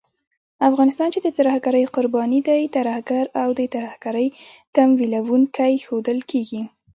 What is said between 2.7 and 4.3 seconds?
ترهګر او د ترهګرۍ